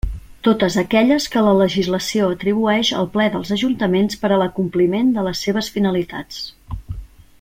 Totes 0.45 0.75
aquelles 0.81 1.25
que 1.33 1.43
la 1.47 1.51
legislació 1.59 2.29
atribueix 2.37 2.91
al 3.01 3.09
Ple 3.17 3.27
dels 3.35 3.53
ajuntaments 3.57 4.19
per 4.23 4.33
a 4.37 4.41
l'acompliment 4.45 5.13
de 5.19 5.27
les 5.29 5.45
seves 5.49 5.71
finalitats. 5.77 6.41